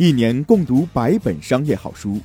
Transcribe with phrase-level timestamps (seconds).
[0.00, 2.20] 一年共读百本商业好书，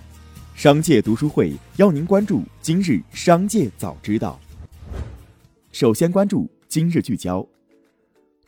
[0.54, 4.40] 商界读书会邀您关注今日商界早知道。
[5.72, 7.44] 首先关注今日聚焦。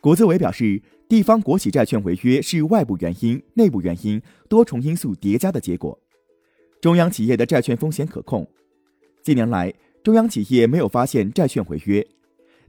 [0.00, 5.98] 国资委表示，地方国企债券违约是外部原因、内部原因多重因素叠加的结果，
[6.80, 8.48] 中央企业的债券风险可控。
[9.24, 9.74] 近年来，
[10.04, 12.06] 中央企业没有发现债券违约，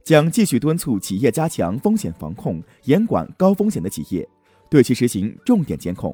[0.02, 4.28] 将继续敦促企业加强风险防控，严管高风险的企业，
[4.68, 6.12] 对其实行重点监控。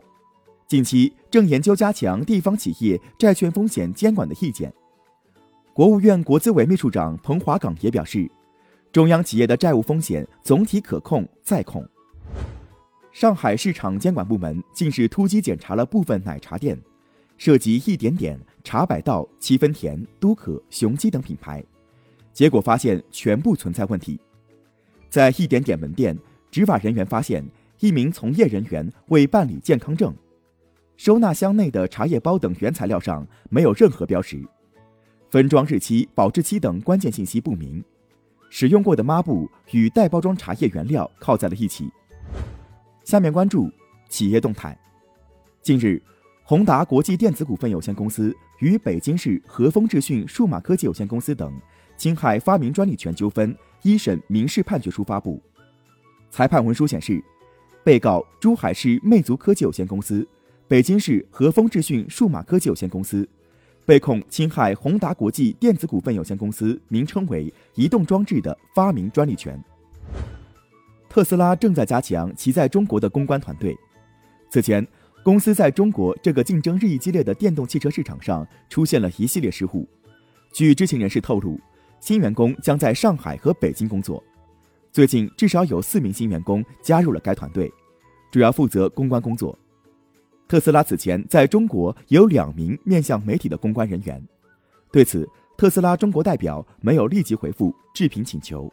[0.66, 4.72] 近期正研究加强地方企业债券风险监管的意见。
[5.72, 8.30] 国务院国资委秘书长彭华岗也表示，
[8.90, 11.86] 中央企业的债务风险总体可控再控。
[13.12, 16.80] 上海市场监管部门近日突击检查了部分奶茶店，
[17.36, 21.62] 涉及一点点、茶百道、七分甜、都可、雄鸡等品牌，
[22.32, 24.18] 结果发现全部存在问题。
[25.10, 26.18] 在一点点门店，
[26.50, 27.44] 执法人员发现
[27.80, 30.12] 一名从业人员未办理健康证。
[30.96, 34.42] 收纳箱内的茶叶包等原材料上没有任何标识，
[35.30, 37.82] 分装日期、保质期等关键信息不明，
[38.48, 41.90] 使用过的抹布与待包装茶叶原料靠在了一起。
[43.02, 43.70] 下面关注
[44.08, 44.78] 企业动态。
[45.62, 46.00] 近日，
[46.44, 51.52] 宏达国际电子股份有限公司与北京市和风智讯数码科技有限公司等
[51.96, 55.42] 侵害发明专利权纠纷一审民事判决书发布。
[56.30, 57.22] 裁判文书显示，
[57.82, 60.26] 被告珠海市魅族科技有限公司。
[60.66, 63.28] 北京市和风智讯数码科技有限公司
[63.84, 69.62] 被控侵害宏达国际电子股份有限公司名称为移动装置的发明专利权。
[71.06, 73.76] 特斯拉正在加强其在中国的公关团队。
[74.48, 74.86] 此前，
[75.22, 79.86] 公司在中国这个竞争日益激烈的电动汽车市场上出现了一系列失误。
[80.50, 81.60] 据知情人士透露，
[82.00, 84.22] 新员工将在上海和北京工作。
[84.90, 87.70] 最近，至少有四名新员工加入了该团队，
[88.30, 89.56] 主要负责公关工作。
[90.46, 94.22] 特斯拉此前在中国有两名面向媒体的公关人员，
[94.92, 98.70] 对此，特斯拉中国代表没有立即回复置评请求。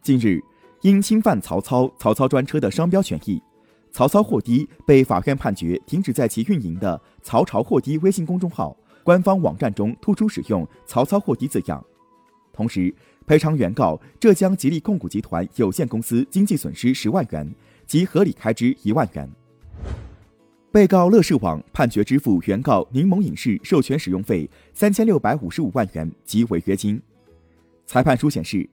[0.00, 0.40] 近日，
[0.82, 3.42] 因侵犯曹操曹操专车的商标权益，
[3.90, 11.84] 曹操货滴被法院判决停止在其运营的曹朝货滴微信公众号官方网站中突出使用“曹操货滴”字样，
[12.52, 12.94] 同时
[13.26, 17.52] 赔偿原告浙江吉利控股集团有限公司经济损失十万元
[17.86, 19.28] 及合理开支一万元。
[20.72, 26.98] 被告乐视网判决支付原告柠檬影视授权使用费三千六百五十五万元及违约金。
[27.84, 28.66] 裁判书显示，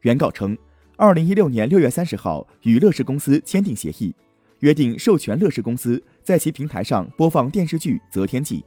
[0.00, 0.56] 原告称，
[0.96, 4.14] 二零一六年六月三十号与乐视公司签订协议，
[4.60, 8.60] 约定授权乐视公司在其平台上播放电视剧《择天记》，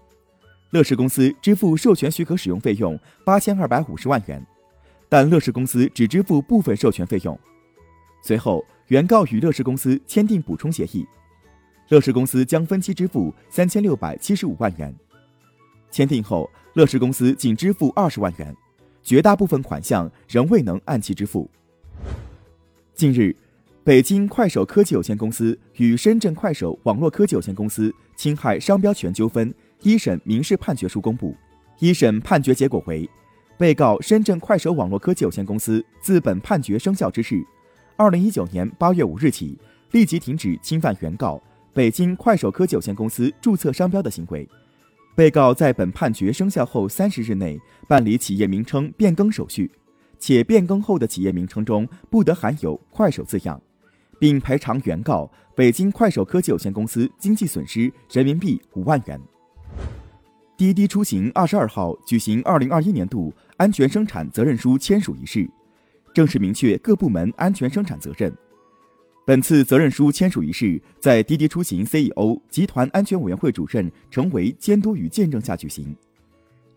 [0.69, 4.45] 乐视公司支付授权许可使用费用八千二百五十万元，
[5.09, 7.35] 但乐视公司只支付部分授权费用。
[8.21, 11.03] 随后，原告与乐视公司签订补充协议。
[11.89, 14.93] 乐视公司将分期支付三千六百七十五万元，
[15.91, 18.55] 签订后，乐视公司仅支付二十万元，
[19.03, 21.47] 绝大部分款项仍未能按期支付。
[22.95, 23.35] 近日，
[23.83, 29.53] 北京快手科技有限公司与深圳快手网络科技有限公司侵害商标权纠纷
[29.83, 31.35] 一审民事判决书公布，
[31.77, 33.07] 一审判决结果为：
[33.59, 37.43] 被告深圳快手网络科技有限公司自本判决生效之日，
[37.95, 39.55] 二零一九年八月五日起，
[39.91, 41.39] 立即停止侵犯原告。
[41.75, 44.47] 北京快手科技有限公司注册商标的行为，
[45.13, 49.69] 被告在本判决生效后三十日内办理企业名称变更手续，
[50.17, 53.61] 且变更后的企业名称中不得含有“快手”字样，
[54.17, 59.19] 并赔偿原告北京快手科技有限公司经济损失人民币五万元。
[60.55, 65.45] 滴滴出行二十二号举行二零二一年度安全生产责任书签署仪式，
[66.13, 68.33] 正式明确各部门安全生产责任。
[69.25, 75.95] 本次责任书签署仪式在滴滴出行 CEO、集团安全委员会主任陈维监督与见证下举行。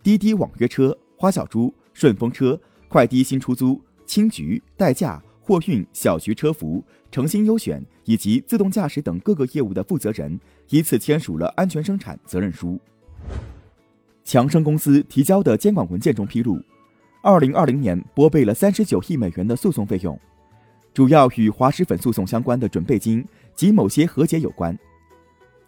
[0.02, 2.58] 滴滴网约车、花小猪、顺风车、
[2.88, 6.82] 快滴新出租、青桔、代驾、货运、小徐车服、
[7.12, 10.40] 诚心优选以及自动驾驶等各个业务的负责人
[10.70, 12.80] 依次签署了安全生产责任书。
[14.24, 16.58] 强生公司提交的监管文件中披露，
[17.22, 20.18] 二零二零年拨备了三十九亿美元的诉讼费用。
[20.98, 23.24] 主要与滑石粉诉讼相关的准备金
[23.54, 24.76] 及某些和解有关。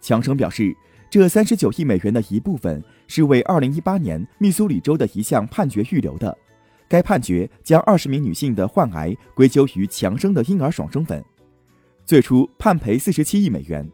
[0.01, 0.75] 强生表示，
[1.09, 6.37] 这三十九亿美元的一部分是为二零一八年密苏里州的一项判决预留的。
[6.89, 11.23] 该判决将二十名女性的患癌归咎于强生的婴儿爽身粉。
[12.03, 13.89] 最初判赔四十七亿美元，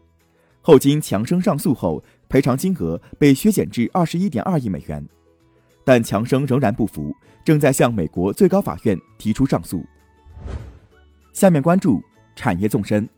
[0.60, 5.08] 后经强生上诉后，赔偿金额被削减至二十一点二亿美元。
[5.84, 7.14] 但强生仍然不服，
[7.44, 9.86] 正在向美国最高法院提出上诉。
[11.38, 12.02] 下面关注
[12.34, 13.08] 产业纵深。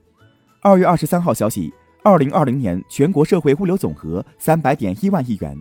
[0.60, 1.72] 二月二十三号消息，
[2.02, 5.56] 二零二零年全国社会物流总额三百点一万亿元，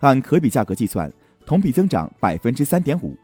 [0.00, 1.12] 按可比价格计算，
[1.44, 3.14] 同比增长百分之三点五。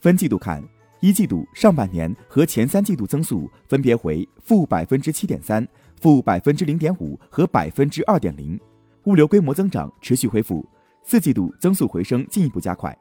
[0.00, 0.64] 分季度看，
[1.00, 5.68] 一季度上半年和前三季度增速分别为负百分之七点三、
[6.00, 8.58] 负百分之零点五和百分之二点零，
[9.04, 10.64] 物流规模增长持续恢复。
[11.02, 12.96] 四季度增速回升进一步加快。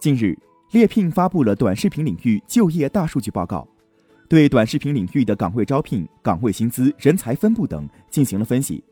[0.00, 0.34] 近日，
[0.72, 3.68] 猎聘发布了短视频领域就业大数据报告，
[4.26, 8.82] 对短视频领域的岗位招聘、岗位薪资、人才分布等进行了分析。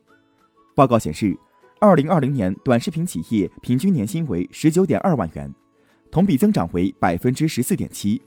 [0.74, 1.34] 报告显示，
[1.80, 5.50] 二零二零年短视频企业平均年薪为十九点二万元，
[6.10, 8.20] 同比增长为百分之十四点七。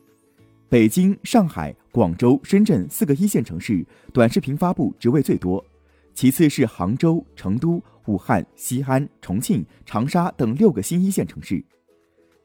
[0.68, 5.64] 北京、上海、广州、深圳四个一线城市短视频发布职位最多。
[6.16, 11.64] 其次是杭州、成都、武汉、西安、重庆、长沙等六个新一线城市，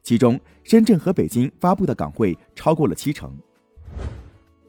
[0.03, 3.37] 其中深圳和北京发布的岗位超过了七成。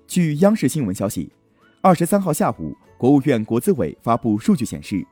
[0.06, 1.32] 据央视新闻消息，
[1.81, 5.06] 二十三号下午，国务院国资委发布数据显示，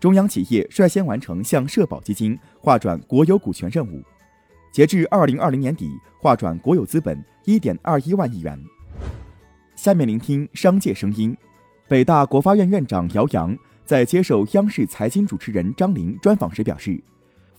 [0.00, 4.02] 中央企业率先完成向社保基金划转国有股权任务，
[4.72, 8.60] 截至二零二零年底，划转国有资本一点二一万亿元。
[9.76, 11.36] 下面聆听商界声音。
[11.88, 17.02] 北大国发院院长姚洋在接受央视财经主持人张琳专访时表示，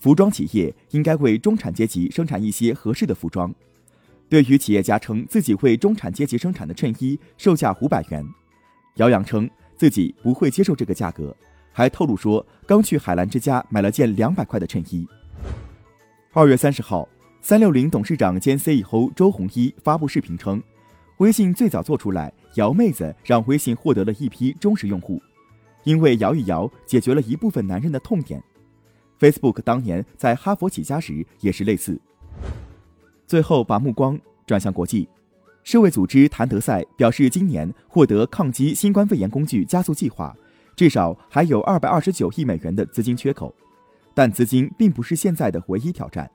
[0.04, 3.56] 服装企业应该为中产阶级生产一些合适的服装。
[4.28, 8.22] 对于企业家称自己为中产阶级生产的衬衣售价五百元，
[8.96, 11.34] 姚洋称自己不会接受这个价格，
[11.72, 15.08] 还透露说刚去海澜之家买了件两百块的衬衣。
[16.34, 17.08] 二月三十号，
[17.42, 20.62] 三六零董事长兼 CEO 周鸿祎发布视频称。
[21.20, 25.22] 微信最早做出来，姚妹子让微信获得了一批忠实用户，
[25.86, 28.44] 因为摇一摇解决了一部分男人的痛点。
[29.24, 31.98] Facebook 当年在哈佛起家时也是类似。
[33.26, 35.08] 最后把目光转向国际，
[35.64, 40.36] 世卫组织谭德赛表示，今年获得抗击新冠肺炎工具加速计划，
[40.76, 43.56] 至少还有二百二十九亿美元的资金缺口，
[44.14, 46.30] 但资金并不是现在的唯一挑战。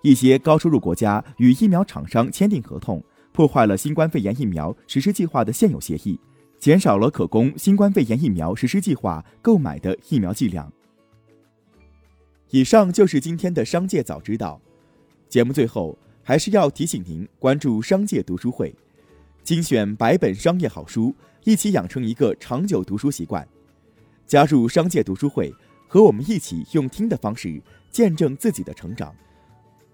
[0.00, 3.04] 一些高收入国家与疫苗厂商签订合同。
[3.32, 6.18] 破坏了新冠肺炎疫苗实施计划的现有协议，
[6.58, 10.72] 减少了可供新冠肺炎疫苗实施计划购买的疫苗剂量。
[12.54, 14.60] 以上就是今天的商界早知道。
[15.28, 18.72] 节目最后还是要提醒您关注商界读书会，
[19.42, 21.12] 精选百本商业好书，
[21.42, 23.44] 一起养成一个长久读书习惯。
[24.24, 25.52] 加入商界读书会，
[25.88, 27.60] 和我们一起用听的方式
[27.90, 29.12] 见证自己的成长。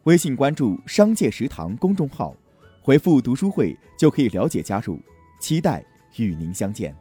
[0.02, 2.36] 微信关注“商界食堂”公众号。
[2.82, 5.00] 回复读书会就可以了解加入，
[5.40, 5.82] 期待
[6.16, 6.94] 与您相见。